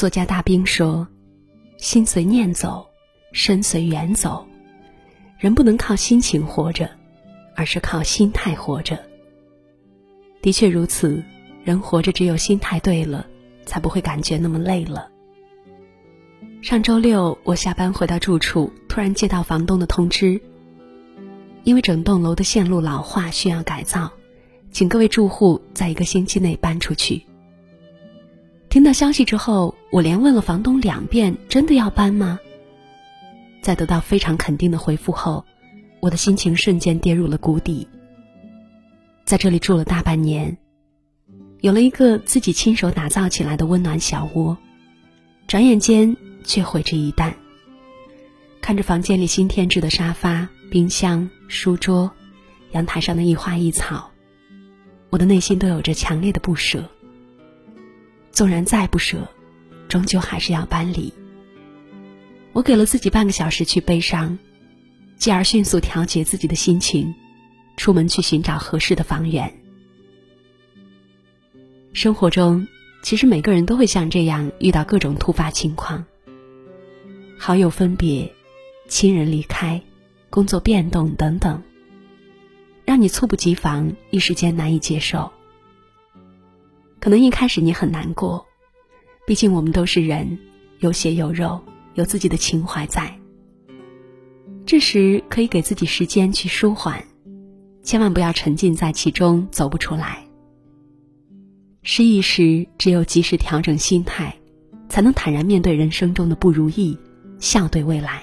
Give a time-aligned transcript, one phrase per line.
[0.00, 1.06] 作家大兵说
[1.76, 2.86] ：“心随念走，
[3.32, 4.46] 身随缘走。
[5.36, 6.88] 人不能靠心情活着，
[7.54, 8.98] 而是靠心态活着。”
[10.40, 11.22] 的确如此，
[11.64, 13.26] 人活着只有心态对了，
[13.66, 15.10] 才不会感觉那么累了。
[16.62, 20.40] 上周六，我下班回到住处，突然接到房东的通知，
[21.62, 24.10] 因为整栋楼的线路老化需要改造，
[24.72, 27.26] 请各位住户在一个星期内搬出去。
[28.70, 32.38] 听到消息之后，我连问了房东两遍：“真的要搬吗？”
[33.60, 35.44] 在得到非常肯定的回复后，
[35.98, 37.88] 我的心情瞬间跌入了谷底。
[39.24, 40.56] 在这里住了大半年，
[41.62, 44.56] 有了一个自己亲手打造起来的温暖小窝，
[45.48, 47.34] 转眼间却毁之一旦。
[48.60, 52.08] 看着房间里新添置的沙发、冰箱、书桌，
[52.70, 54.12] 阳台上的一花一草，
[55.10, 56.88] 我的内心都有着强烈的不舍。
[58.32, 59.28] 纵然再不舍，
[59.88, 61.12] 终究还是要搬离。
[62.52, 64.38] 我给了自己半个小时去悲伤，
[65.16, 67.14] 继而迅速调节自己的心情，
[67.76, 69.52] 出门去寻找合适的房源。
[71.92, 72.66] 生活中，
[73.02, 76.04] 其实每个人都会像这样遇到各种突发情况：
[77.38, 78.32] 好友分别、
[78.88, 79.80] 亲人离开、
[80.28, 81.62] 工作变动等等，
[82.84, 85.30] 让你猝不及防，一时间难以接受。
[87.00, 88.46] 可能一开始你很难过，
[89.26, 90.38] 毕竟我们都是人，
[90.80, 91.58] 有血有肉，
[91.94, 93.18] 有自己的情怀在。
[94.66, 97.02] 这时可以给自己时间去舒缓，
[97.82, 100.26] 千万不要沉浸在其中走不出来。
[101.82, 104.36] 失意时，只有及时调整心态，
[104.90, 106.98] 才能坦然面对人生中的不如意，
[107.38, 108.22] 笑对未来。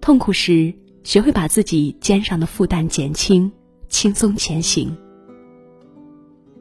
[0.00, 0.72] 痛苦时，
[1.02, 3.50] 学会把自己肩上的负担减轻，
[3.88, 4.96] 轻松前行。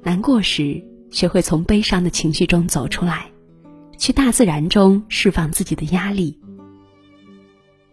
[0.07, 3.29] 难过时，学会从悲伤的情绪中走出来，
[3.97, 6.39] 去大自然中释放自己的压力。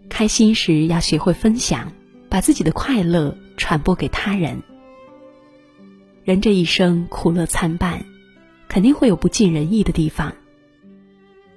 [0.09, 1.93] 开心时要学会分享，
[2.29, 4.63] 把自己的快乐传播给他人。
[6.23, 8.07] 人这一生苦乐参半，
[8.69, 10.33] 肯定会有不尽人意的地方。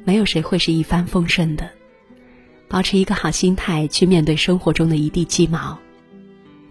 [0.05, 1.69] 没有谁会是一帆风顺的，
[2.67, 5.77] 保持一个好心态去面对生活中的一地鸡毛，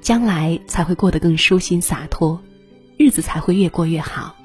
[0.01, 2.43] 将来才会过得更舒心洒脱。
[2.97, 4.37] 日子才会越过越好。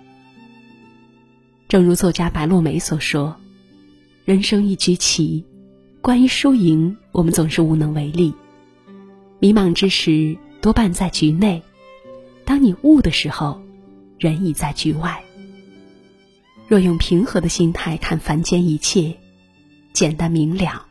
[1.68, 3.38] 正如作家白落梅所说
[4.26, 5.46] ：“人生一局棋，
[6.02, 8.34] 关于输赢，我们总是无能为力。
[9.40, 11.62] 迷茫之时，多半在局内；
[12.44, 13.62] 当你悟的时候，
[14.20, 15.24] 人已在局外。
[16.68, 19.16] 若用平和的心态看凡间一切，
[19.94, 20.86] 简单明了；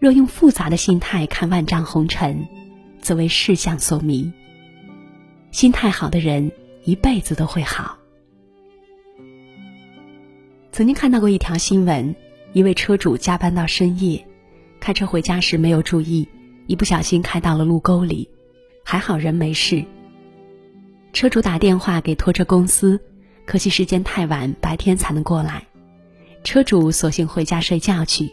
[0.00, 2.48] 若用复杂的心态看万丈红尘，
[3.00, 4.32] 则为世相所迷。”
[5.52, 6.50] 心态好的人
[6.82, 7.98] 一辈子都会好。
[10.72, 12.16] 曾经看到过一条新闻，
[12.54, 14.26] 一位车主加班到深夜，
[14.80, 16.26] 开车回家时没有注意，
[16.66, 18.28] 一不小心开到了路沟里，
[18.82, 19.84] 还好人没事。
[21.12, 22.98] 车主打电话给拖车公司，
[23.44, 25.66] 可惜时间太晚，白天才能过来，
[26.42, 28.32] 车主索性回家睡觉去。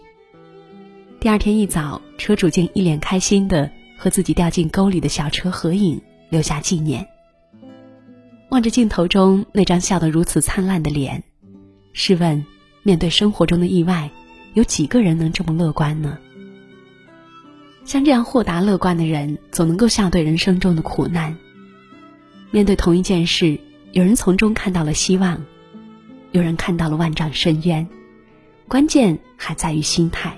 [1.20, 6.02] 第二天一早，车主竟一脸开心的和自己掉进沟里的小车合影。
[6.30, 7.08] 留下纪念。
[8.50, 11.24] 望着镜头中那张笑得如此灿烂的脸，
[11.94, 12.46] 试问，
[12.84, 14.10] 面对生活中的意外，
[14.54, 16.18] 有几个人能这么乐观呢？
[17.86, 21.38] 像这样豁达乐观的人，总能够笑对人生中的苦难。
[22.52, 23.60] 面对同一件事，
[23.92, 25.44] 有人从中看到了希望，
[26.32, 27.88] 有人看到了万丈深渊。
[28.68, 30.36] 关键还在于心态。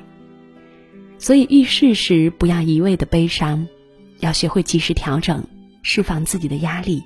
[1.17, 3.67] 所以遇事时不要一味的悲伤，
[4.19, 5.45] 要学会及时调整。
[5.81, 7.03] 释放自己的压力，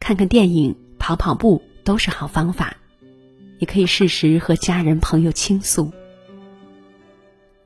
[0.00, 2.76] 看看电影、跑跑步都是好方法，
[3.58, 5.92] 也可以适时和家人朋友倾诉。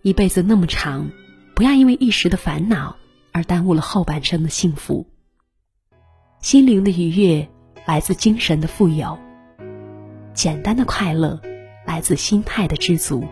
[0.03, 1.11] 一辈子那么长，
[1.55, 2.97] 不要因为一时的烦恼
[3.33, 5.07] 而耽误了后半生的幸福。
[6.41, 7.49] 心灵的愉悦
[7.87, 9.19] 来自精神的富有，
[10.33, 11.41] 简单的快乐
[11.85, 13.27] 来自心态的知足。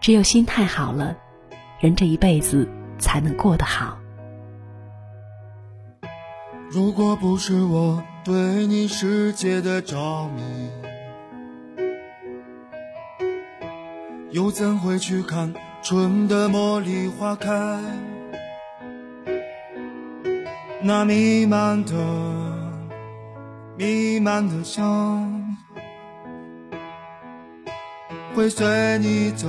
[0.00, 1.16] 只有心态好了，
[1.78, 2.68] 人这一辈子
[2.98, 4.01] 才能过得好。
[6.74, 10.70] 如果不是我对你世界的着迷，
[14.30, 15.52] 又怎会去看
[15.82, 17.78] 春的茉莉花开？
[20.80, 21.92] 那弥漫的、
[23.76, 25.54] 弥漫的香，
[28.34, 29.46] 会随你走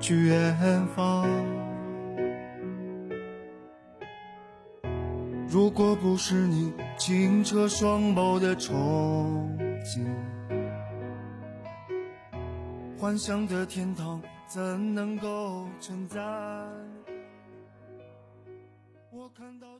[0.00, 1.28] 去远方。
[5.50, 8.70] 如果不是你清澈双眸的憧
[9.82, 10.04] 憬
[12.98, 16.20] 幻想的天堂怎能够存在
[19.10, 19.77] 我看到